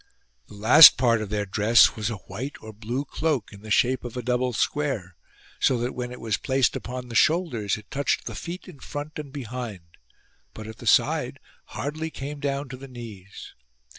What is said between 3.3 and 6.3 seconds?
in the shape of a double square; so that when it